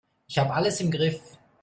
[0.27, 1.37] Ich habe alles im Griff.